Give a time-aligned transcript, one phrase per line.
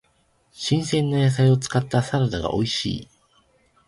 [0.51, 3.09] 新鮮な野菜を使ったサラダが美味しい。